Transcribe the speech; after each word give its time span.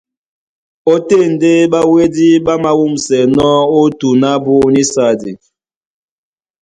Ótên 0.93 1.23
ndé 1.33 1.51
ɓáwédí 1.71 2.27
ɓá 2.45 2.53
māwûmsɛnɔ́ 2.63 3.51
ó 3.77 3.81
tǔn 3.99 4.21
ábú 4.31 4.53
nísadi. 4.73 5.31